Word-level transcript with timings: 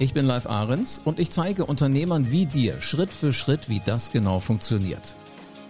Ich 0.00 0.14
bin 0.14 0.26
Live 0.26 0.46
Ahrens 0.46 1.00
und 1.04 1.18
ich 1.18 1.30
zeige 1.30 1.66
Unternehmern 1.66 2.30
wie 2.30 2.46
dir 2.46 2.80
Schritt 2.80 3.12
für 3.12 3.32
Schritt, 3.32 3.68
wie 3.68 3.82
das 3.84 4.12
genau 4.12 4.38
funktioniert. 4.38 5.16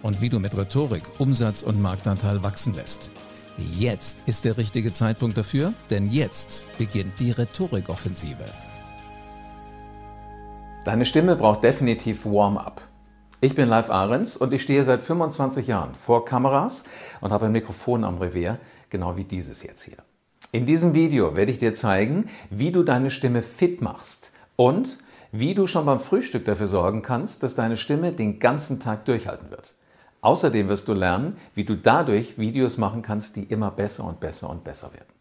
Und 0.03 0.21
wie 0.21 0.29
du 0.29 0.39
mit 0.39 0.55
Rhetorik 0.55 1.01
Umsatz 1.17 1.63
und 1.63 1.81
Marktanteil 1.81 2.43
wachsen 2.43 2.75
lässt. 2.75 3.09
Jetzt 3.57 4.19
ist 4.27 4.45
der 4.45 4.55
richtige 4.57 4.91
Zeitpunkt 4.91 5.35
dafür, 5.35 5.73
denn 5.89 6.11
jetzt 6.11 6.65
beginnt 6.77 7.19
die 7.19 7.31
Rhetorikoffensive. 7.31 8.45
Deine 10.85 11.05
Stimme 11.05 11.35
braucht 11.35 11.63
definitiv 11.63 12.23
Warm-up. 12.23 12.83
Ich 13.41 13.55
bin 13.55 13.67
Live 13.67 13.89
Ahrens 13.89 14.37
und 14.37 14.53
ich 14.53 14.61
stehe 14.61 14.83
seit 14.83 15.01
25 15.01 15.65
Jahren 15.65 15.95
vor 15.95 16.23
Kameras 16.25 16.83
und 17.19 17.31
habe 17.31 17.47
ein 17.47 17.51
Mikrofon 17.51 18.03
am 18.03 18.19
Revier, 18.19 18.59
genau 18.91 19.17
wie 19.17 19.23
dieses 19.23 19.63
jetzt 19.63 19.81
hier. 19.81 19.97
In 20.51 20.65
diesem 20.65 20.95
Video 20.95 21.35
werde 21.35 21.51
ich 21.51 21.59
dir 21.59 21.75
zeigen, 21.75 22.27
wie 22.49 22.71
du 22.71 22.81
deine 22.81 23.11
Stimme 23.11 23.43
fit 23.43 23.81
machst 23.81 24.31
und 24.55 24.97
wie 25.31 25.53
du 25.53 25.67
schon 25.67 25.85
beim 25.85 25.99
Frühstück 25.99 26.43
dafür 26.45 26.65
sorgen 26.65 27.03
kannst, 27.03 27.43
dass 27.43 27.53
deine 27.53 27.77
Stimme 27.77 28.13
den 28.13 28.39
ganzen 28.39 28.79
Tag 28.79 29.05
durchhalten 29.05 29.51
wird. 29.51 29.75
Außerdem 30.21 30.67
wirst 30.67 30.87
du 30.87 30.93
lernen, 30.93 31.37
wie 31.53 31.65
du 31.65 31.77
dadurch 31.77 32.39
Videos 32.39 32.79
machen 32.79 33.03
kannst, 33.03 33.35
die 33.35 33.43
immer 33.43 33.69
besser 33.69 34.05
und 34.05 34.19
besser 34.19 34.49
und 34.49 34.63
besser 34.63 34.91
werden. 34.91 35.13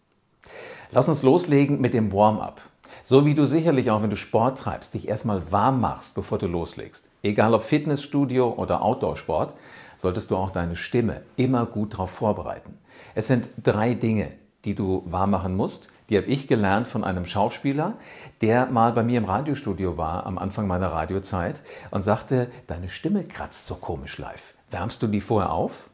Lass 0.93 1.11
uns 1.11 1.23
loslegen 1.23 1.79
mit 1.79 1.93
dem 1.93 2.11
Warm-up. 2.11 2.63
So 3.03 3.27
wie 3.27 3.35
du 3.35 3.45
sicherlich 3.45 3.91
auch, 3.91 4.03
wenn 4.03 4.09
du 4.09 4.17
Sport 4.17 4.59
treibst, 4.59 4.95
dich 4.95 5.09
erstmal 5.09 5.53
warm 5.53 5.83
machst, 5.83 6.15
bevor 6.15 6.39
du 6.39 6.47
loslegst. 6.47 7.07
Egal 7.23 7.53
ob 7.53 7.61
Fitnessstudio 7.61 8.55
oder 8.55 8.81
Outdoor-Sport, 8.81 9.53
solltest 9.99 10.31
du 10.31 10.37
auch 10.37 10.51
deine 10.51 10.75
Stimme 10.75 11.21
immer 11.37 11.67
gut 11.67 11.93
darauf 11.93 12.11
vorbereiten. 12.13 12.79
Es 13.15 13.27
sind 13.27 13.51
drei 13.63 13.93
Dinge, 13.93 14.33
die 14.65 14.75
du 14.75 15.03
warm 15.07 15.31
machen 15.31 15.57
musst. 15.57 15.91
Die 16.09 16.17
habe 16.17 16.27
ich 16.27 16.49
gelernt 16.49 16.89
von 16.89 17.05
einem 17.05 17.27
Schauspieler, 17.27 17.95
der 18.41 18.67
mal 18.67 18.93
bei 18.93 19.03
mir 19.03 19.19
im 19.19 19.25
Radiostudio 19.25 19.97
war 19.97 20.27
am 20.27 20.39
Anfang 20.39 20.67
meiner 20.67 20.93
Radiozeit 20.93 21.63
und 21.91 22.03
sagte, 22.03 22.51
deine 22.67 22.89
Stimme 22.89 23.25
kratzt 23.25 23.67
so 23.67 23.75
komisch 23.75 24.19
live. 24.19 24.55
Wärmst 24.71 25.03
du 25.03 25.07
die 25.07 25.21
vorher 25.21 25.53
auf? 25.53 25.91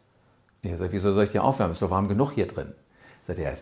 Ich 0.63 0.77
sagte, 0.77 0.93
wieso 0.93 1.13
soll 1.13 1.25
ich 1.25 1.31
die 1.31 1.41
aufwärmen? 1.41 1.73
Ist 1.73 1.83
doch 1.83 1.91
warm 1.91 2.09
genug 2.09 2.33
hier 2.33 2.47
drin. 2.47 2.73
Sagt 3.23 3.39
er, 3.39 3.55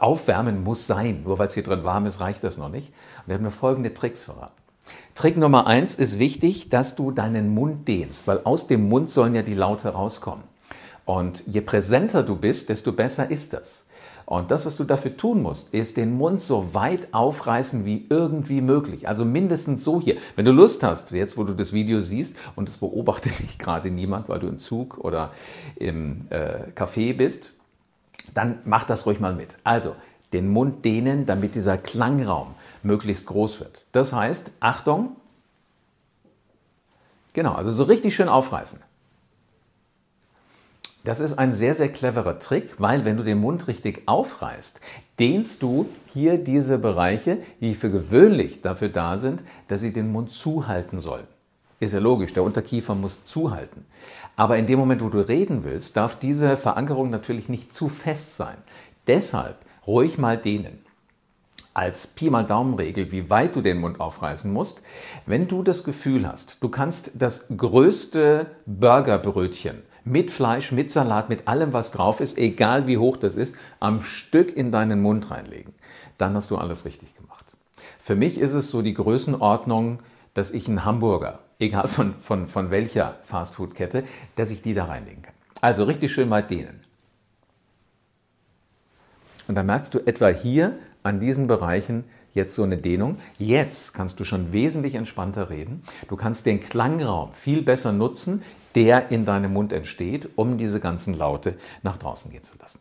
aufwärmen 0.00 0.62
muss 0.62 0.86
sein. 0.86 1.22
Nur 1.24 1.38
weil 1.38 1.48
es 1.48 1.54
hier 1.54 1.62
drin 1.62 1.84
warm 1.84 2.06
ist, 2.06 2.20
reicht 2.20 2.44
das 2.44 2.58
noch 2.58 2.68
nicht. 2.68 2.92
Und 3.24 3.30
er 3.30 3.34
hat 3.34 3.42
mir 3.42 3.50
folgende 3.50 3.94
Tricks 3.94 4.24
verraten. 4.24 4.52
Trick 5.14 5.36
Nummer 5.36 5.66
eins 5.66 5.94
ist 5.94 6.18
wichtig, 6.18 6.68
dass 6.68 6.96
du 6.96 7.10
deinen 7.10 7.54
Mund 7.54 7.88
dehnst, 7.88 8.26
weil 8.26 8.40
aus 8.44 8.66
dem 8.66 8.88
Mund 8.88 9.08
sollen 9.08 9.34
ja 9.34 9.42
die 9.42 9.54
Laute 9.54 9.88
rauskommen. 9.88 10.44
Und 11.04 11.42
je 11.46 11.60
präsenter 11.60 12.22
du 12.22 12.36
bist, 12.36 12.68
desto 12.68 12.92
besser 12.92 13.30
ist 13.30 13.52
das. 13.52 13.86
Und 14.26 14.50
das, 14.50 14.64
was 14.64 14.76
du 14.76 14.84
dafür 14.84 15.16
tun 15.16 15.42
musst, 15.42 15.74
ist 15.74 15.96
den 15.96 16.16
Mund 16.16 16.40
so 16.40 16.72
weit 16.72 17.08
aufreißen 17.12 17.84
wie 17.84 18.06
irgendwie 18.08 18.62
möglich. 18.62 19.06
Also 19.06 19.24
mindestens 19.24 19.84
so 19.84 20.00
hier. 20.00 20.16
Wenn 20.36 20.46
du 20.46 20.52
Lust 20.52 20.82
hast, 20.82 21.10
jetzt 21.10 21.36
wo 21.36 21.44
du 21.44 21.52
das 21.52 21.72
Video 21.72 22.00
siehst 22.00 22.36
und 22.56 22.68
es 22.68 22.78
beobachtet 22.78 23.38
dich 23.38 23.58
gerade 23.58 23.90
niemand, 23.90 24.28
weil 24.28 24.40
du 24.40 24.46
im 24.48 24.58
Zug 24.58 24.98
oder 24.98 25.32
im 25.76 26.26
äh, 26.30 26.70
Café 26.74 27.14
bist, 27.14 27.52
dann 28.32 28.60
mach 28.64 28.84
das 28.84 29.06
ruhig 29.06 29.20
mal 29.20 29.34
mit. 29.34 29.56
Also 29.62 29.94
den 30.32 30.48
Mund 30.48 30.84
dehnen, 30.84 31.26
damit 31.26 31.54
dieser 31.54 31.76
Klangraum 31.78 32.54
möglichst 32.82 33.26
groß 33.26 33.60
wird. 33.60 33.86
Das 33.92 34.12
heißt, 34.12 34.50
Achtung, 34.60 35.16
genau, 37.34 37.52
also 37.52 37.70
so 37.72 37.84
richtig 37.84 38.14
schön 38.16 38.28
aufreißen. 38.28 38.80
Das 41.04 41.20
ist 41.20 41.38
ein 41.38 41.52
sehr, 41.52 41.74
sehr 41.74 41.90
cleverer 41.90 42.38
Trick, 42.38 42.76
weil 42.78 43.04
wenn 43.04 43.18
du 43.18 43.22
den 43.22 43.38
Mund 43.38 43.68
richtig 43.68 44.04
aufreißt, 44.06 44.80
dehnst 45.18 45.62
du 45.62 45.86
hier 46.06 46.38
diese 46.38 46.78
Bereiche, 46.78 47.38
die 47.60 47.74
für 47.74 47.90
gewöhnlich 47.90 48.62
dafür 48.62 48.88
da 48.88 49.18
sind, 49.18 49.42
dass 49.68 49.82
sie 49.82 49.92
den 49.92 50.10
Mund 50.10 50.30
zuhalten 50.30 51.00
sollen. 51.00 51.26
Ist 51.78 51.92
ja 51.92 51.98
logisch, 51.98 52.32
der 52.32 52.42
Unterkiefer 52.42 52.94
muss 52.94 53.22
zuhalten. 53.24 53.84
Aber 54.34 54.56
in 54.56 54.66
dem 54.66 54.78
Moment, 54.78 55.02
wo 55.02 55.10
du 55.10 55.20
reden 55.20 55.62
willst, 55.62 55.94
darf 55.98 56.18
diese 56.18 56.56
Verankerung 56.56 57.10
natürlich 57.10 57.50
nicht 57.50 57.74
zu 57.74 57.90
fest 57.90 58.36
sein. 58.36 58.56
Deshalb 59.06 59.58
ruhig 59.86 60.16
mal 60.16 60.38
dehnen. 60.38 60.78
Als 61.74 62.06
Pi 62.06 62.30
mal 62.30 62.46
Daumenregel, 62.46 63.12
wie 63.12 63.28
weit 63.28 63.56
du 63.56 63.60
den 63.60 63.78
Mund 63.78 64.00
aufreißen 64.00 64.50
musst, 64.50 64.80
wenn 65.26 65.48
du 65.48 65.62
das 65.62 65.84
Gefühl 65.84 66.26
hast, 66.26 66.56
du 66.62 66.70
kannst 66.70 67.10
das 67.14 67.48
größte 67.54 68.46
Burgerbrötchen 68.64 69.82
mit 70.04 70.30
Fleisch, 70.30 70.72
mit 70.72 70.90
Salat, 70.90 71.28
mit 71.28 71.48
allem, 71.48 71.72
was 71.72 71.90
drauf 71.90 72.20
ist, 72.20 72.38
egal 72.38 72.86
wie 72.86 72.98
hoch 72.98 73.16
das 73.16 73.34
ist, 73.34 73.54
am 73.80 74.02
Stück 74.02 74.56
in 74.56 74.70
deinen 74.70 75.00
Mund 75.00 75.30
reinlegen. 75.30 75.74
Dann 76.18 76.34
hast 76.34 76.50
du 76.50 76.56
alles 76.56 76.84
richtig 76.84 77.16
gemacht. 77.16 77.44
Für 77.98 78.14
mich 78.14 78.38
ist 78.38 78.52
es 78.52 78.70
so 78.70 78.82
die 78.82 78.94
Größenordnung, 78.94 80.00
dass 80.34 80.50
ich 80.50 80.68
einen 80.68 80.84
Hamburger, 80.84 81.40
egal 81.58 81.88
von, 81.88 82.14
von, 82.20 82.48
von 82.48 82.70
welcher 82.70 83.16
Fastfood-Kette, 83.24 84.04
dass 84.36 84.50
ich 84.50 84.62
die 84.62 84.74
da 84.74 84.84
reinlegen 84.84 85.22
kann. 85.22 85.34
Also 85.60 85.84
richtig 85.84 86.12
schön 86.12 86.28
mal 86.28 86.42
dehnen. 86.42 86.80
Und 89.48 89.54
dann 89.54 89.66
merkst 89.66 89.94
du 89.94 90.00
etwa 90.06 90.28
hier 90.28 90.78
an 91.02 91.20
diesen 91.20 91.46
Bereichen 91.46 92.04
jetzt 92.34 92.54
so 92.54 92.62
eine 92.62 92.76
Dehnung. 92.76 93.18
Jetzt 93.38 93.94
kannst 93.94 94.18
du 94.20 94.24
schon 94.24 94.52
wesentlich 94.52 94.94
entspannter 94.96 95.50
reden. 95.50 95.82
Du 96.08 96.16
kannst 96.16 96.46
den 96.46 96.60
Klangraum 96.60 97.32
viel 97.32 97.62
besser 97.62 97.92
nutzen, 97.92 98.42
der 98.74 99.10
in 99.10 99.24
deinem 99.24 99.52
Mund 99.52 99.72
entsteht, 99.72 100.28
um 100.36 100.58
diese 100.58 100.80
ganzen 100.80 101.16
Laute 101.16 101.54
nach 101.82 101.96
draußen 101.96 102.30
gehen 102.30 102.42
zu 102.42 102.54
lassen. 102.60 102.80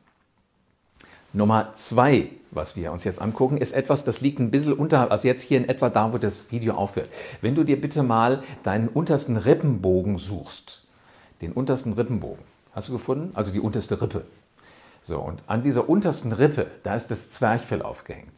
Nummer 1.35 1.73
zwei, 1.73 2.29
was 2.51 2.75
wir 2.75 2.91
uns 2.91 3.03
jetzt 3.03 3.19
angucken, 3.19 3.57
ist 3.57 3.71
etwas, 3.71 4.03
das 4.03 4.21
liegt 4.21 4.39
ein 4.39 4.51
bisschen 4.51 4.73
unterhalb, 4.73 5.11
also 5.11 5.27
jetzt 5.27 5.41
hier 5.41 5.57
in 5.57 5.67
etwa 5.67 5.89
da, 5.89 6.13
wo 6.13 6.19
das 6.19 6.51
Video 6.51 6.75
aufhört. 6.75 7.09
Wenn 7.41 7.55
du 7.55 7.63
dir 7.63 7.81
bitte 7.81 8.03
mal 8.03 8.43
deinen 8.61 8.87
untersten 8.87 9.37
Rippenbogen 9.37 10.19
suchst, 10.19 10.83
den 11.41 11.51
untersten 11.51 11.93
Rippenbogen, 11.93 12.43
hast 12.73 12.89
du 12.89 12.93
gefunden? 12.93 13.31
Also 13.33 13.51
die 13.51 13.59
unterste 13.59 13.99
Rippe. 13.99 14.25
So, 15.01 15.19
und 15.19 15.41
an 15.47 15.63
dieser 15.63 15.89
untersten 15.89 16.33
Rippe, 16.33 16.67
da 16.83 16.95
ist 16.95 17.07
das 17.07 17.31
Zwerchfell 17.31 17.81
aufgehängt. 17.81 18.31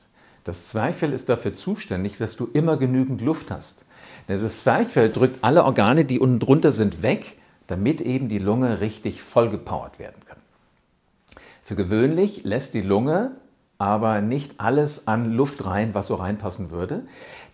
Das 0.45 0.67
Zwerchfell 0.67 1.11
ist 1.11 1.27
dafür 1.27 1.53
zuständig, 1.53 2.17
dass 2.17 2.37
du 2.37 2.49
immer 2.53 2.77
genügend 2.77 3.21
Luft 3.21 3.51
hast. 3.51 3.85
Denn 4.29 4.41
das 4.41 4.59
Zwerchfell 4.59 5.11
drückt 5.11 5.43
alle 5.43 5.65
Organe, 5.65 6.05
die 6.05 6.19
unten 6.19 6.39
drunter 6.39 6.71
sind, 6.71 7.03
weg 7.03 7.37
damit 7.67 8.01
eben 8.01 8.29
die 8.29 8.39
Lunge 8.39 8.79
richtig 8.81 9.21
vollgepowert 9.21 9.99
werden 9.99 10.21
kann. 10.27 10.37
Für 11.63 11.75
gewöhnlich 11.75 12.43
lässt 12.43 12.73
die 12.73 12.81
Lunge 12.81 13.31
aber 13.77 14.21
nicht 14.21 14.59
alles 14.59 15.07
an 15.07 15.33
Luft 15.33 15.65
rein, 15.65 15.93
was 15.93 16.07
so 16.07 16.15
reinpassen 16.15 16.71
würde. 16.71 17.05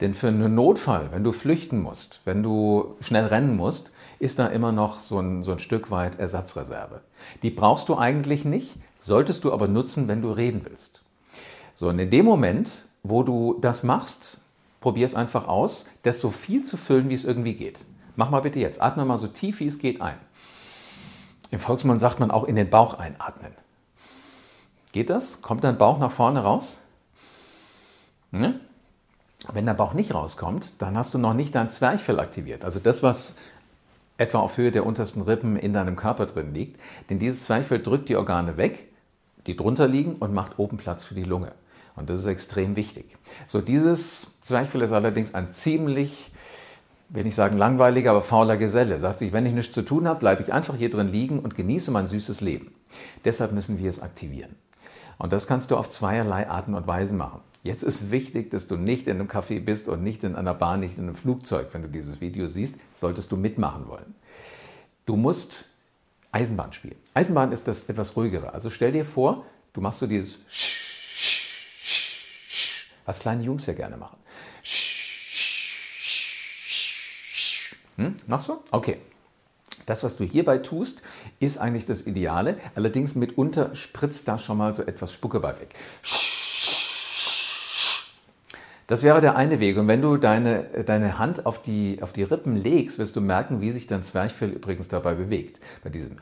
Denn 0.01 0.13
für 0.13 0.27
einen 0.27 0.53
Notfall, 0.53 1.11
wenn 1.11 1.23
du 1.23 1.31
flüchten 1.31 1.81
musst, 1.81 2.21
wenn 2.25 2.44
du 2.44 2.95
schnell 3.01 3.25
rennen 3.25 3.55
musst, 3.55 3.91
ist 4.19 4.38
da 4.38 4.47
immer 4.47 4.71
noch 4.71 5.00
so 5.00 5.19
ein, 5.19 5.44
so 5.44 5.51
ein 5.51 5.59
Stück 5.59 5.89
weit 5.89 6.19
Ersatzreserve. 6.19 7.01
Die 7.41 7.50
brauchst 7.50 7.89
du 7.89 7.97
eigentlich 7.97 8.45
nicht, 8.45 8.75
solltest 9.00 9.44
du 9.44 9.51
aber 9.51 9.67
nutzen, 9.67 10.07
wenn 10.07 10.21
du 10.21 10.31
reden 10.31 10.61
willst. 10.63 11.01
So, 11.73 11.89
und 11.89 11.97
in 11.97 12.11
dem 12.11 12.25
Moment, 12.25 12.83
wo 13.01 13.23
du 13.23 13.57
das 13.59 13.81
machst, 13.81 14.39
probier 14.80 15.06
es 15.07 15.15
einfach 15.15 15.47
aus, 15.47 15.86
das 16.03 16.19
so 16.19 16.30
viel 16.30 16.63
zu 16.63 16.77
füllen, 16.77 17.09
wie 17.09 17.15
es 17.15 17.25
irgendwie 17.25 17.56
geht. 17.56 17.83
Mach 18.16 18.30
mal 18.30 18.42
bitte 18.42 18.60
jetzt. 18.60 18.81
Atme 18.81 19.06
mal 19.06 19.18
so 19.18 19.28
tief, 19.28 19.60
wie 19.60 19.68
es 19.68 19.80
geht 19.80 20.02
ein. 20.02 20.18
Im 21.50 21.60
Volksmund 21.60 22.00
sagt 22.00 22.19
man 22.19 22.31
auch 22.31 22.46
in 22.46 22.56
den 22.56 22.69
Bauch 22.69 22.94
einatmen. 22.94 23.52
Geht 24.92 25.10
das? 25.10 25.42
Kommt 25.42 25.63
dein 25.63 25.78
Bauch 25.78 26.00
nach 26.00 26.12
vorne 26.12 26.42
raus? 26.42 26.80
Ne? 28.31 28.60
Wenn 29.52 29.66
der 29.66 29.74
Bauch 29.74 29.94
nicht 29.94 30.13
rauskommt, 30.13 30.74
dann 30.80 30.98
hast 30.98 31.13
du 31.13 31.18
noch 31.18 31.34
nicht 31.34 31.56
dein 31.56 31.69
Zwerchfell 31.69 32.19
aktiviert. 32.19 32.63
Also 32.63 32.80
das, 32.80 33.04
was 33.04 33.36
etwa 34.18 34.40
auf 34.40 34.58
Höhe 34.58 34.72
der 34.72 34.86
untersten 34.86 35.24
Rippen 35.24 35.58
in 35.58 35.74
deinem 35.74 35.96
Körper 35.96 36.28
drin 36.28 36.54
liegt. 36.54 36.80
Denn 37.10 37.19
dieses 37.19 37.46
Zwerchfell 37.46 37.81
drückt 37.81 38.08
die 38.08 38.16
Organe 38.16 38.56
weg, 38.58 38.88
die 39.48 39.58
drunter 39.58 39.88
liegen 39.88 40.16
und 40.16 40.34
macht 40.34 40.60
oben 40.60 40.78
Platz 40.78 41.04
für 41.04 41.16
die 41.16 41.24
Lunge. 41.24 41.54
Und 41.96 42.10
das 42.10 42.19
ist 42.19 42.28
extrem 42.28 42.75
wichtig. 42.75 43.18
So, 43.48 43.62
dieses 43.62 44.40
Zwerchfell 44.42 44.81
ist 44.81 44.92
allerdings 44.92 45.34
ein 45.34 45.50
ziemlich 45.50 46.31
will 47.12 47.24
nicht 47.24 47.36
sagen 47.36 47.58
langweiliger, 47.58 48.12
aber 48.12 48.22
fauler 48.22 48.58
Geselle. 48.58 48.98
Sagt 49.00 49.19
sich, 49.19 49.34
wenn 49.34 49.46
ich 49.46 49.54
nichts 49.54 49.74
zu 49.74 49.81
tun 49.81 50.08
habe, 50.08 50.19
bleibe 50.19 50.42
ich 50.42 50.54
einfach 50.54 50.75
hier 50.75 50.90
drin 50.90 51.10
liegen 51.10 51.40
und 51.40 51.56
genieße 51.56 51.92
mein 51.92 52.08
süßes 52.08 52.42
Leben. 52.42 52.74
Deshalb 53.25 53.52
müssen 53.52 53.78
wir 53.78 53.90
es 53.90 54.02
aktivieren. 54.02 54.56
Und 55.18 55.34
das 55.34 55.46
kannst 55.46 55.69
du 55.69 55.78
auf 55.78 55.90
zweierlei 55.90 56.50
Arten 56.50 56.74
und 56.74 56.88
Weisen 56.88 57.18
machen. 57.18 57.42
Jetzt 57.63 57.84
ist 57.84 58.10
wichtig, 58.10 58.50
dass 58.50 58.68
du 58.68 58.75
nicht 58.75 59.08
in 59.08 59.19
einem 59.19 59.28
Café 59.28 59.63
bist 59.63 59.88
und 59.88 60.04
nicht 60.04 60.24
in 60.24 60.36
einer 60.36 60.56
Bahn, 60.56 60.80
nicht 60.80 60.98
in 60.98 61.04
einem 61.04 61.16
Flugzeug. 61.16 61.68
Wenn 61.74 61.84
du 61.84 61.90
dieses 61.90 62.22
Video 62.22 62.48
siehst, 62.48 62.75
solltest 62.96 63.31
du 63.31 63.38
mitmachen 63.38 63.88
wollen. 63.88 64.16
Du 65.06 65.16
musst 65.16 65.66
Eisenbahn 66.31 66.74
spielen. 66.74 66.96
Eisenbahn 67.13 67.52
ist 67.52 67.68
das 67.68 67.90
etwas 67.90 68.16
ruhigere. 68.16 68.54
Also 68.54 68.69
stell 68.69 68.94
dir 68.94 69.06
vor, 69.06 69.46
du 69.74 69.81
machst 69.81 70.00
so 70.00 70.08
dieses 70.08 70.40
was 73.06 73.19
kleine 73.19 73.44
Jungs 73.44 73.66
ja 73.66 73.74
gerne 73.74 73.98
machen. 73.98 74.18
Hm? 77.97 78.15
Machst 78.27 78.47
du? 78.47 78.59
Okay. 78.71 78.97
Das, 79.85 80.03
was 80.03 80.17
du 80.17 80.23
hierbei 80.23 80.59
tust, 80.59 81.01
ist 81.39 81.57
eigentlich 81.57 81.85
das 81.85 82.05
Ideale. 82.05 82.57
Allerdings 82.75 83.15
mitunter 83.15 83.73
spritzt 83.75 84.27
da 84.27 84.38
schon 84.38 84.57
mal 84.57 84.73
so 84.73 84.83
etwas 84.83 85.11
Spucke 85.13 85.39
bei 85.39 85.59
weg. 85.59 85.73
Das 88.88 89.03
wäre 89.03 89.21
der 89.21 89.38
eine 89.38 89.59
Weg. 89.61 89.77
Und 89.77 89.88
wenn 89.88 90.01
du 90.01 90.17
deine, 90.17 90.63
deine 90.85 91.17
Hand 91.17 91.45
auf 91.45 91.61
die, 91.61 91.99
auf 92.01 92.11
die 92.11 92.23
Rippen 92.23 92.57
legst, 92.57 92.99
wirst 92.99 93.15
du 93.15 93.21
merken, 93.21 93.61
wie 93.61 93.71
sich 93.71 93.88
dein 93.88 94.03
Zwerchfell 94.03 94.49
übrigens 94.49 94.89
dabei 94.89 95.13
bewegt. 95.13 95.61
Bei 95.83 95.89
diesem 95.89 96.17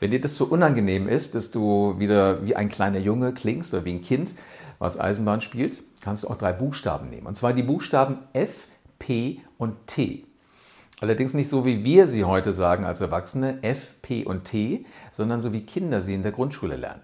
Wenn 0.00 0.10
dir 0.10 0.20
das 0.20 0.34
so 0.34 0.46
unangenehm 0.46 1.06
ist, 1.06 1.36
dass 1.36 1.52
du 1.52 1.94
wieder 2.00 2.44
wie 2.44 2.56
ein 2.56 2.68
kleiner 2.68 2.98
Junge 2.98 3.32
klingst 3.32 3.72
oder 3.72 3.84
wie 3.84 3.92
ein 3.92 4.02
Kind, 4.02 4.34
was 4.80 4.98
Eisenbahn 4.98 5.40
spielt, 5.40 5.80
kannst 6.02 6.24
du 6.24 6.28
auch 6.28 6.36
drei 6.36 6.52
Buchstaben 6.52 7.08
nehmen. 7.08 7.26
Und 7.26 7.36
zwar 7.36 7.54
die 7.54 7.62
Buchstaben 7.62 8.18
F, 8.34 8.66
P 8.98 9.40
und 9.56 9.86
T. 9.86 10.26
Allerdings 11.00 11.32
nicht 11.32 11.48
so, 11.48 11.64
wie 11.64 11.84
wir 11.84 12.06
sie 12.06 12.24
heute 12.24 12.52
sagen 12.52 12.84
als 12.84 13.00
Erwachsene, 13.00 13.62
F, 13.62 13.94
P 14.02 14.24
und 14.24 14.44
T, 14.44 14.84
sondern 15.10 15.40
so 15.40 15.52
wie 15.52 15.64
Kinder 15.64 16.02
sie 16.02 16.14
in 16.14 16.22
der 16.22 16.32
Grundschule 16.32 16.76
lernen. 16.76 17.02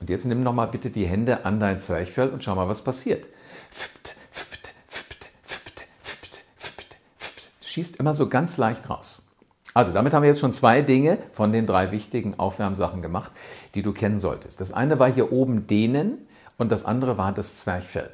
Und 0.00 0.10
jetzt 0.10 0.26
nimm 0.26 0.42
nochmal 0.42 0.68
bitte 0.68 0.90
die 0.90 1.06
Hände 1.06 1.46
an 1.46 1.60
dein 1.60 1.78
Zwerchfell 1.78 2.28
und 2.28 2.44
schau 2.44 2.54
mal, 2.54 2.68
was 2.68 2.84
passiert. 2.84 3.26
Schießt 7.62 7.96
immer 7.96 8.14
so 8.14 8.28
ganz 8.28 8.58
leicht 8.58 8.88
raus. 8.88 9.23
Also 9.74 9.90
damit 9.90 10.12
haben 10.12 10.22
wir 10.22 10.30
jetzt 10.30 10.40
schon 10.40 10.52
zwei 10.52 10.82
Dinge 10.82 11.18
von 11.32 11.50
den 11.50 11.66
drei 11.66 11.90
wichtigen 11.90 12.38
Aufwärmsachen 12.38 13.02
gemacht, 13.02 13.32
die 13.74 13.82
du 13.82 13.92
kennen 13.92 14.20
solltest. 14.20 14.60
Das 14.60 14.72
eine 14.72 15.00
war 15.00 15.12
hier 15.12 15.32
oben 15.32 15.66
dehnen 15.66 16.28
und 16.58 16.70
das 16.70 16.84
andere 16.84 17.18
war 17.18 17.32
das 17.32 17.56
Zwerchfell. 17.56 18.10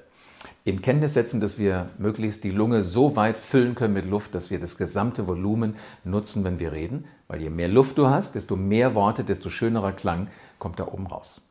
In 0.65 0.81
Kenntnis 0.81 1.13
setzen, 1.13 1.39
dass 1.39 1.59
wir 1.59 1.91
möglichst 1.99 2.45
die 2.45 2.51
Lunge 2.51 2.83
so 2.83 3.15
weit 3.15 3.39
füllen 3.39 3.75
können 3.75 3.93
mit 3.93 4.07
Luft, 4.07 4.35
dass 4.35 4.51
wir 4.51 4.59
das 4.59 4.79
gesamte 4.79 5.27
Volumen 5.27 5.77
nutzen, 6.03 6.45
wenn 6.45 6.59
wir 6.59 6.73
reden. 6.73 7.05
Weil 7.29 7.43
je 7.43 7.51
mehr 7.51 7.69
Luft 7.69 7.99
du 7.99 8.09
hast, 8.09 8.35
desto 8.35 8.57
mehr 8.57 8.95
Worte, 8.95 9.23
desto 9.23 9.51
schönerer 9.51 9.93
Klang 9.93 10.29
kommt 10.59 10.81
da 10.81 10.87
oben 10.87 11.07
raus. 11.07 11.43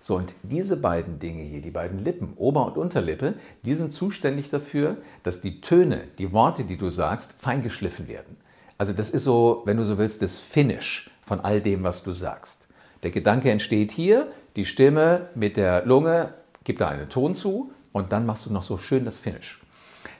So, 0.00 0.16
und 0.16 0.34
diese 0.42 0.76
beiden 0.76 1.20
Dinge 1.20 1.42
hier, 1.42 1.60
die 1.60 1.70
beiden 1.70 1.98
Lippen, 2.00 2.32
Ober- 2.36 2.66
und 2.66 2.76
Unterlippe, 2.76 3.34
die 3.64 3.74
sind 3.74 3.92
zuständig 3.92 4.50
dafür, 4.50 4.96
dass 5.22 5.40
die 5.40 5.60
Töne, 5.60 6.04
die 6.18 6.32
Worte, 6.32 6.64
die 6.64 6.76
du 6.76 6.90
sagst, 6.90 7.34
fein 7.38 7.62
geschliffen 7.62 8.08
werden. 8.08 8.36
Also 8.78 8.92
das 8.92 9.10
ist 9.10 9.24
so, 9.24 9.62
wenn 9.64 9.76
du 9.76 9.84
so 9.84 9.98
willst, 9.98 10.22
das 10.22 10.36
Finish 10.36 11.10
von 11.22 11.40
all 11.40 11.60
dem, 11.60 11.82
was 11.82 12.02
du 12.02 12.12
sagst. 12.12 12.68
Der 13.02 13.10
Gedanke 13.10 13.50
entsteht 13.50 13.92
hier, 13.92 14.28
die 14.56 14.64
Stimme 14.64 15.28
mit 15.34 15.56
der 15.56 15.84
Lunge 15.86 16.34
gibt 16.64 16.80
da 16.80 16.88
einen 16.88 17.08
Ton 17.08 17.34
zu 17.34 17.70
und 17.92 18.12
dann 18.12 18.26
machst 18.26 18.46
du 18.46 18.52
noch 18.52 18.62
so 18.62 18.78
schön 18.78 19.04
das 19.04 19.18
Finish. 19.18 19.60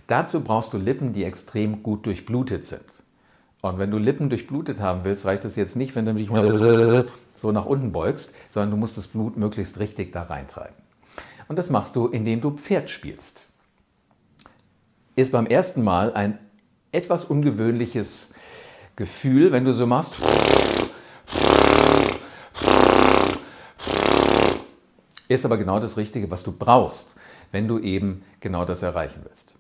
Dazu 0.07 0.41
brauchst 0.41 0.73
du 0.73 0.79
Lippen, 0.79 1.13
die 1.13 1.25
extrem 1.25 1.83
gut 1.83 2.07
durchblutet 2.07 2.65
sind. 2.65 2.85
Und 3.61 3.79
wenn 3.79 3.91
du 3.91 3.99
Lippen 3.99 4.29
durchblutet 4.29 4.81
haben 4.81 5.01
willst, 5.03 5.27
reicht 5.27 5.45
es 5.45 5.57
jetzt 5.57 5.75
nicht, 5.75 5.97
wenn 5.97 6.05
du 6.05 6.15
dich 6.15 6.29
so 7.35 7.53
nach 7.53 7.67
unten 7.67 7.93
beugst, 7.93 8.33
sondern 8.49 8.71
du 8.71 8.77
musst 8.77 8.97
das 8.97 9.09
Blut 9.09 9.37
möglichst 9.37 9.79
richtig 9.79 10.13
da 10.13 10.23
reintreiben. 10.23 10.75
Und 11.49 11.59
das 11.59 11.71
machst 11.71 11.97
du, 11.97 12.07
indem 12.07 12.41
du 12.41 12.53
Pferd 12.53 12.91
spielst. 12.91 13.47
Ist 15.17 15.33
beim 15.33 15.47
ersten 15.47 15.83
Mal 15.83 16.13
ein 16.13 16.39
etwas 16.97 17.25
ungewöhnliches 17.27 18.33
Gefühl, 18.97 19.53
wenn 19.53 19.65
du 19.65 19.73
so 19.73 19.87
machst. 19.87 20.15
Ist 25.29 25.45
aber 25.45 25.59
genau 25.59 25.79
das 25.81 25.97
Richtige, 25.97 26.31
was 26.31 26.43
du 26.43 26.53
brauchst, 26.53 27.17
wenn 27.53 27.69
du 27.69 27.79
eben 27.79 28.23
genau 28.41 28.65
das 28.65 28.83
erreichen 28.83 29.21
willst. 29.25 29.55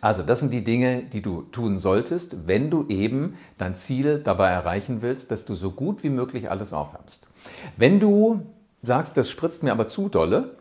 Also 0.00 0.22
das 0.22 0.40
sind 0.40 0.52
die 0.52 0.62
Dinge, 0.62 1.02
die 1.02 1.22
du 1.22 1.42
tun 1.42 1.78
solltest, 1.78 2.46
wenn 2.46 2.70
du 2.70 2.86
eben 2.88 3.36
dein 3.58 3.74
Ziel 3.74 4.20
dabei 4.20 4.50
erreichen 4.50 5.02
willst, 5.02 5.30
dass 5.30 5.44
du 5.44 5.54
so 5.54 5.72
gut 5.72 6.04
wie 6.04 6.10
möglich 6.10 6.50
alles 6.50 6.72
aufwärmst. 6.72 7.28
Wenn 7.76 7.98
du 7.98 8.46
sagst, 8.82 9.16
das 9.16 9.28
spritzt 9.28 9.64
mir 9.64 9.72
aber 9.72 9.88
zu 9.88 10.08
dolle, 10.08 10.56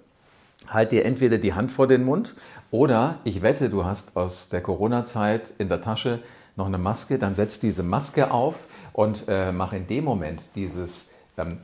halt 0.69 0.91
dir 0.91 1.05
entweder 1.05 1.37
die 1.37 1.53
Hand 1.53 1.71
vor 1.71 1.87
den 1.87 2.03
Mund 2.03 2.35
oder 2.71 3.19
ich 3.23 3.41
wette, 3.41 3.69
du 3.69 3.85
hast 3.85 4.17
aus 4.17 4.49
der 4.49 4.61
Corona-Zeit 4.61 5.53
in 5.57 5.69
der 5.69 5.81
Tasche 5.81 6.19
noch 6.55 6.65
eine 6.65 6.77
Maske, 6.77 7.19
dann 7.19 7.35
setz 7.35 7.59
diese 7.59 7.83
Maske 7.83 8.31
auf 8.31 8.65
und 8.93 9.25
äh, 9.27 9.51
mach 9.51 9.73
in 9.73 9.87
dem 9.87 10.03
Moment 10.03 10.43
dieses. 10.55 11.11
Ähm, 11.37 11.59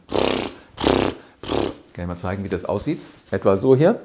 kann 1.93 2.05
ich 2.05 2.07
mal 2.07 2.15
zeigen, 2.15 2.43
wie 2.43 2.49
das 2.49 2.65
aussieht? 2.65 3.01
Etwa 3.31 3.57
so 3.57 3.75
hier. 3.75 3.99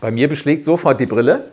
Bei 0.00 0.10
mir 0.10 0.28
beschlägt 0.28 0.64
sofort 0.64 1.00
die 1.00 1.06
Brille, 1.06 1.52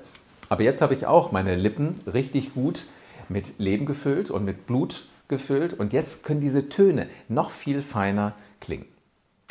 aber 0.49 0.63
jetzt 0.63 0.81
habe 0.81 0.93
ich 0.93 1.05
auch 1.05 1.31
meine 1.31 1.55
Lippen 1.55 1.97
richtig 2.13 2.53
gut 2.53 2.85
mit 3.29 3.57
Leben 3.57 3.85
gefüllt 3.85 4.29
und 4.29 4.43
mit 4.43 4.67
Blut 4.67 5.05
gefüllt 5.31 5.73
und 5.73 5.93
jetzt 5.93 6.23
können 6.23 6.41
diese 6.41 6.69
Töne 6.69 7.07
noch 7.27 7.49
viel 7.49 7.81
feiner 7.81 8.35
klingen. 8.59 8.85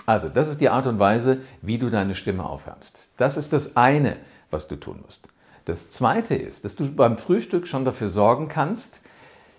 Also, 0.06 0.28
das 0.28 0.48
ist 0.48 0.60
die 0.60 0.68
Art 0.68 0.86
und 0.86 1.00
Weise, 1.00 1.38
wie 1.62 1.78
du 1.78 1.90
deine 1.90 2.14
Stimme 2.14 2.44
aufwärmst. 2.44 3.08
Das 3.16 3.36
ist 3.36 3.52
das 3.52 3.76
eine, 3.76 4.16
was 4.50 4.68
du 4.68 4.76
tun 4.76 5.00
musst. 5.04 5.28
Das 5.64 5.90
zweite 5.90 6.34
ist, 6.34 6.64
dass 6.64 6.76
du 6.76 6.90
beim 6.94 7.16
Frühstück 7.16 7.66
schon 7.66 7.84
dafür 7.84 8.08
sorgen 8.08 8.48
kannst, 8.48 9.02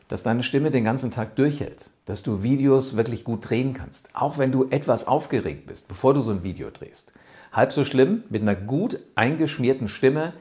dass 0.07 0.23
deine 0.23 0.43
Stimme 0.43 0.71
den 0.71 0.83
ganzen 0.83 1.11
Tag 1.11 1.35
durchhält, 1.35 1.89
dass 2.05 2.23
du 2.23 2.43
Videos 2.43 2.97
wirklich 2.97 3.23
gut 3.23 3.49
drehen 3.49 3.73
kannst, 3.73 4.09
auch 4.13 4.37
wenn 4.37 4.51
du 4.51 4.67
etwas 4.69 5.07
aufgeregt 5.07 5.67
bist, 5.67 5.87
bevor 5.87 6.13
du 6.13 6.21
so 6.21 6.31
ein 6.31 6.43
Video 6.43 6.69
drehst. 6.69 7.13
Halb 7.53 7.71
so 7.71 7.85
schlimm, 7.85 8.23
mit 8.29 8.41
einer 8.41 8.55
gut 8.55 8.99
eingeschmierten 9.15 9.87
Stimme 9.87 10.33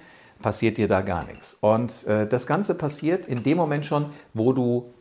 passiert 0.42 0.76
dir 0.78 0.88
da 0.88 1.02
gar 1.02 1.24
nichts. 1.24 1.54
Und 1.60 2.04
äh, 2.06 2.26
das 2.26 2.46
Ganze 2.46 2.74
passiert 2.74 3.26
in 3.26 3.42
dem 3.42 3.58
Moment 3.58 3.84
schon, 3.84 4.06
wo 4.34 4.52
du 4.52 4.92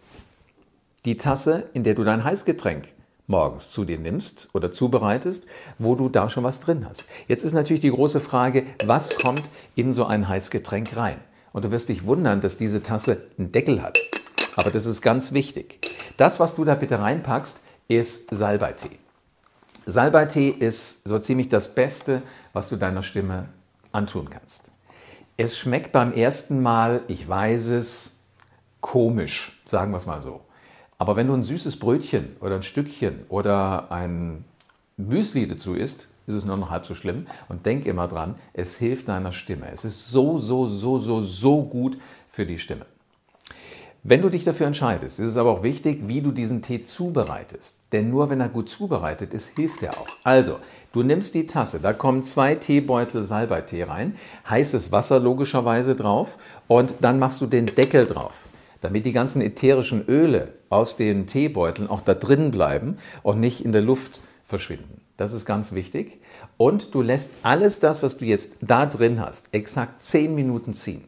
die 1.05 1.17
Tasse, 1.17 1.69
in 1.73 1.83
der 1.83 1.95
du 1.95 2.03
dein 2.03 2.23
Heißgetränk 2.23 2.93
morgens 3.29 3.71
zu 3.71 3.85
dir 3.85 3.99
nimmst 3.99 4.49
oder 4.53 4.71
zubereitest, 4.71 5.45
wo 5.77 5.95
du 5.95 6.09
da 6.09 6.29
schon 6.29 6.43
was 6.43 6.59
drin 6.59 6.85
hast. 6.89 7.05
Jetzt 7.27 7.43
ist 7.43 7.53
natürlich 7.53 7.79
die 7.79 7.91
große 7.91 8.19
Frage, 8.19 8.65
was 8.83 9.15
kommt 9.15 9.43
in 9.75 9.93
so 9.93 10.05
ein 10.05 10.27
Heißgetränk 10.27 10.97
rein? 10.97 11.19
Und 11.53 11.65
du 11.65 11.71
wirst 11.71 11.89
dich 11.89 12.05
wundern, 12.05 12.41
dass 12.41 12.57
diese 12.57 12.81
Tasse 12.83 13.23
einen 13.37 13.51
Deckel 13.51 13.81
hat. 13.81 13.97
Aber 14.55 14.71
das 14.71 14.85
ist 14.85 15.01
ganz 15.01 15.31
wichtig. 15.31 15.79
Das, 16.17 16.39
was 16.39 16.55
du 16.55 16.65
da 16.65 16.75
bitte 16.75 16.99
reinpackst, 16.99 17.61
ist 17.87 18.33
Salbeitee. 18.35 18.99
Salbeitee 19.85 20.49
ist 20.49 21.07
so 21.07 21.17
ziemlich 21.19 21.49
das 21.49 21.73
Beste, 21.73 22.21
was 22.53 22.69
du 22.69 22.75
deiner 22.75 23.03
Stimme 23.03 23.49
antun 23.91 24.29
kannst. 24.29 24.63
Es 25.37 25.57
schmeckt 25.57 25.91
beim 25.91 26.13
ersten 26.13 26.61
Mal, 26.61 27.01
ich 27.07 27.27
weiß 27.27 27.67
es, 27.67 28.17
komisch, 28.81 29.61
sagen 29.65 29.91
wir 29.91 29.97
es 29.97 30.05
mal 30.05 30.21
so. 30.21 30.41
Aber 30.99 31.15
wenn 31.15 31.27
du 31.27 31.33
ein 31.33 31.43
süßes 31.43 31.79
Brötchen 31.79 32.35
oder 32.41 32.55
ein 32.55 32.63
Stückchen 32.63 33.21
oder 33.29 33.89
ein 33.89 34.43
Müsli 34.97 35.47
dazu 35.47 35.73
isst, 35.73 36.09
ist 36.27 36.35
es 36.35 36.45
nur 36.45 36.57
noch 36.57 36.69
halb 36.69 36.85
so 36.85 36.93
schlimm. 36.93 37.25
Und 37.47 37.65
denk 37.65 37.85
immer 37.85 38.07
dran, 38.09 38.35
es 38.53 38.77
hilft 38.77 39.07
deiner 39.07 39.31
Stimme. 39.31 39.71
Es 39.71 39.85
ist 39.85 40.09
so, 40.11 40.37
so, 40.37 40.67
so, 40.67 40.99
so, 40.99 41.21
so 41.21 41.63
gut 41.63 41.97
für 42.27 42.45
die 42.45 42.59
Stimme. 42.59 42.85
Wenn 44.03 44.21
du 44.21 44.29
dich 44.29 44.43
dafür 44.43 44.67
entscheidest, 44.67 45.19
ist 45.19 45.27
es 45.27 45.37
aber 45.37 45.51
auch 45.51 45.63
wichtig, 45.63 46.07
wie 46.07 46.21
du 46.21 46.31
diesen 46.31 46.61
Tee 46.61 46.83
zubereitest. 46.83 47.77
Denn 47.93 48.09
nur 48.09 48.29
wenn 48.29 48.41
er 48.41 48.49
gut 48.49 48.69
zubereitet 48.69 49.33
ist, 49.33 49.55
hilft 49.55 49.81
er 49.83 49.97
auch. 49.97 50.07
Also, 50.23 50.59
du 50.91 51.03
nimmst 51.03 51.33
die 51.33 51.47
Tasse, 51.47 51.79
da 51.79 51.93
kommen 51.93 52.23
zwei 52.23 52.55
Teebeutel 52.55 53.23
Salbeitee 53.23 53.83
rein, 53.83 54.15
heißes 54.49 54.91
Wasser 54.91 55.19
logischerweise 55.19 55.95
drauf 55.95 56.37
und 56.67 56.93
dann 57.01 57.19
machst 57.19 57.41
du 57.41 57.45
den 57.45 57.65
Deckel 57.65 58.05
drauf, 58.05 58.47
damit 58.81 59.05
die 59.05 59.11
ganzen 59.11 59.41
ätherischen 59.41 60.05
Öle 60.07 60.53
aus 60.69 60.97
den 60.97 61.27
Teebeuteln 61.27 61.89
auch 61.89 62.01
da 62.01 62.13
drin 62.13 62.51
bleiben 62.51 62.97
und 63.23 63.39
nicht 63.39 63.63
in 63.63 63.71
der 63.71 63.81
Luft 63.81 64.21
verschwinden. 64.43 65.01
Das 65.17 65.33
ist 65.33 65.45
ganz 65.45 65.73
wichtig. 65.73 66.21
Und 66.57 66.93
du 66.95 67.01
lässt 67.01 67.31
alles 67.43 67.79
das, 67.79 68.01
was 68.03 68.17
du 68.17 68.25
jetzt 68.25 68.55
da 68.61 68.85
drin 68.85 69.19
hast, 69.19 69.53
exakt 69.53 70.01
10 70.01 70.33
Minuten 70.33 70.73
ziehen. 70.73 71.03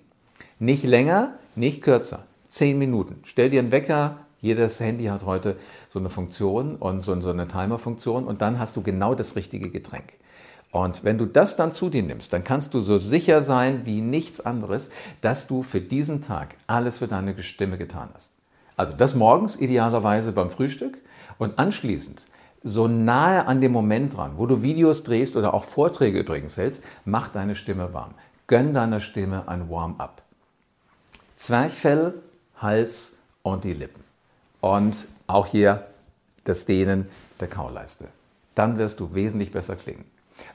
Nicht 0.60 0.84
länger, 0.84 1.36
nicht 1.56 1.82
kürzer. 1.82 2.25
10 2.50 2.78
Minuten. 2.78 3.22
Stell 3.24 3.50
dir 3.50 3.60
einen 3.60 3.72
Wecker. 3.72 4.18
Jedes 4.42 4.80
Handy 4.80 5.06
hat 5.06 5.25
heute 5.25 5.56
so 5.88 6.00
eine 6.00 6.10
Funktion 6.10 6.75
und 6.75 7.04
so, 7.04 7.13
eine 7.13 7.48
Timer-Funktion 7.48 8.25
und 8.25 8.42
dann 8.42 8.60
hast 8.60 8.75
du 8.75 8.82
genau 8.82 9.16
das 9.16 9.36
richtige 9.36 9.70
Getränk. 9.70 10.13
Und 10.72 11.04
wenn 11.04 11.18
du 11.18 11.25
das 11.25 11.58
dann 11.58 11.74
zu 11.74 11.90
dir 11.90 12.04
nimmst, 12.04 12.32
dann 12.32 12.44
kannst 12.44 12.74
du 12.74 12.80
so 12.80 12.98
sicher 12.98 13.44
sein 13.44 13.86
wie 13.86 14.01
nichts 14.01 14.40
anderes, 14.40 14.90
dass 15.20 15.48
du 15.48 15.63
für 15.63 15.82
diesen 15.82 16.22
Tag 16.22 16.56
alles 16.68 17.00
für 17.00 17.08
deine 17.08 17.42
Stimme 17.44 17.78
getan 17.78 18.10
hast. 18.13 18.32
Also 18.78 18.94
das 18.94 19.13
morgens 19.13 19.58
idealerweise 19.58 20.32
beim 20.32 20.50
Frühstück 20.50 20.98
und 21.38 21.60
anschließend 21.60 22.25
so 22.63 22.88
nahe 22.88 23.48
an 23.48 23.60
dem 23.60 23.72
Moment 23.72 24.16
dran, 24.16 24.34
wo 24.38 24.46
du 24.46 24.63
Videos 24.63 25.04
drehst 25.04 25.36
oder 25.36 25.54
auch 25.54 25.63
Vorträge 25.63 26.20
übrigens 26.20 26.58
hältst, 26.58 26.84
mach 27.06 27.30
deine 27.30 27.56
Stimme 27.56 27.94
warm. 27.94 28.13
Gönn 28.48 28.74
deiner 28.74 29.00
Stimme 29.00 29.48
ein 29.48 29.70
Warm-up. 29.70 30.22
Zwerchfell, 31.38 32.13
Hals 32.58 33.18
und 33.42 33.63
die 33.63 33.74
Lippen. 33.74 34.04
Und 34.62 35.08
auch 35.25 35.48
hier 35.48 35.88
das 36.44 36.66
Dehnen 36.66 37.08
der 37.40 37.48
Kauleiste. 37.48 38.10
Dann 38.54 38.78
wirst 38.78 39.00
du 39.00 39.13
wesentlich 39.13 39.51
besser 39.51 39.75
klingen. 39.75 40.06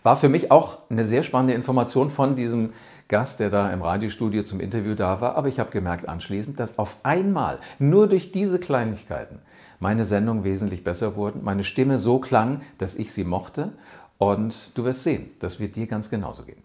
War 0.02 0.16
für 0.16 0.28
mich 0.28 0.50
auch 0.50 0.78
eine 0.90 1.06
sehr 1.06 1.22
spannende 1.22 1.54
Information 1.54 2.10
von 2.10 2.36
diesem 2.36 2.72
Gast, 3.08 3.40
der 3.40 3.50
da 3.50 3.72
im 3.72 3.82
Radiostudio 3.82 4.42
zum 4.42 4.60
Interview 4.60 4.94
da 4.94 5.20
war. 5.20 5.36
Aber 5.36 5.48
ich 5.48 5.60
habe 5.60 5.70
gemerkt 5.70 6.08
anschließend, 6.08 6.58
dass 6.58 6.78
auf 6.78 6.96
einmal 7.02 7.58
nur 7.78 8.08
durch 8.08 8.32
diese 8.32 8.58
Kleinigkeiten 8.58 9.38
meine 9.78 10.04
Sendung 10.04 10.44
wesentlich 10.44 10.82
besser 10.84 11.16
wurden, 11.16 11.44
meine 11.44 11.64
Stimme 11.64 11.98
so 11.98 12.18
klang, 12.18 12.62
dass 12.78 12.94
ich 12.94 13.12
sie 13.12 13.24
mochte. 13.24 13.72
Und 14.18 14.76
du 14.76 14.84
wirst 14.84 15.02
sehen, 15.02 15.30
das 15.40 15.60
wird 15.60 15.76
dir 15.76 15.86
ganz 15.86 16.08
genauso 16.08 16.42
gehen. 16.42 16.62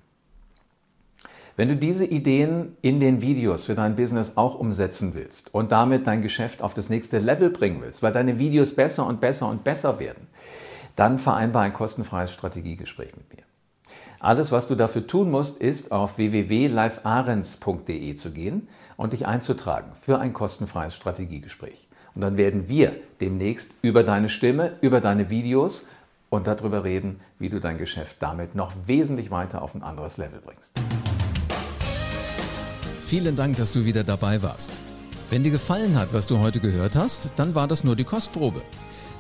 Wenn 1.58 1.68
du 1.68 1.76
diese 1.76 2.06
Ideen 2.06 2.78
in 2.82 3.00
den 3.00 3.22
Videos 3.22 3.66
für 3.66 3.76
dein 3.76 3.96
Business 3.96 4.38
auch 4.38 4.56
umsetzen 4.56 5.14
willst 5.14 5.54
und 5.54 5.72
damit 5.72 6.08
dein 6.08 6.22
Geschäft 6.22 6.62
auf 6.62 6.74
das 6.74 6.90
nächste 6.90 7.20
Level 7.20 7.50
bringen 7.50 7.82
willst, 7.82 8.02
weil 8.02 8.14
deine 8.14 8.40
Videos 8.40 8.74
besser 8.74 9.06
und 9.06 9.20
besser 9.20 9.50
und 9.50 9.64
besser 9.64 10.00
werden, 10.00 10.28
dann 10.96 11.20
vereinbar 11.20 11.64
ein 11.64 11.74
kostenfreies 11.74 12.32
Strategiegespräch 12.32 13.16
mit 13.16 13.34
mir. 13.34 13.44
Alles, 14.20 14.52
was 14.52 14.68
du 14.68 14.76
dafür 14.76 15.08
tun 15.08 15.32
musst, 15.32 15.58
ist 15.58 15.92
auf 15.92 16.18
www.livearens.de 16.18 18.16
zu 18.16 18.32
gehen 18.32 18.68
und 18.96 19.14
dich 19.14 19.26
einzutragen 19.26 19.92
für 20.00 20.20
ein 20.20 20.34
kostenfreies 20.34 20.96
Strategiegespräch. 20.96 21.88
Und 22.14 22.22
dann 22.22 22.38
werden 22.38 22.68
wir 22.68 22.96
demnächst 23.20 23.72
über 23.82 24.04
deine 24.04 24.30
Stimme, 24.30 24.74
über 24.82 25.02
deine 25.02 25.30
Videos 25.30 25.88
und 26.30 26.46
darüber 26.46 26.84
reden, 26.84 27.20
wie 27.40 27.50
du 27.50 27.60
dein 27.60 27.78
Geschäft 27.78 28.18
damit 28.20 28.54
noch 28.54 28.74
wesentlich 28.86 29.32
weiter 29.32 29.62
auf 29.62 29.74
ein 29.74 29.82
anderes 29.82 30.18
Level 30.18 30.40
bringst. 30.40 30.74
Vielen 33.02 33.36
Dank, 33.36 33.58
dass 33.58 33.74
du 33.74 33.86
wieder 33.86 34.04
dabei 34.04 34.42
warst. 34.42 34.72
Wenn 35.30 35.44
dir 35.44 35.52
gefallen 35.52 35.98
hat, 35.98 36.14
was 36.14 36.28
du 36.28 36.40
heute 36.40 36.60
gehört 36.60 36.96
hast, 36.96 37.32
dann 37.38 37.56
war 37.56 37.68
das 37.68 37.84
nur 37.84 37.96
die 37.96 38.04
Kostprobe. 38.04 38.62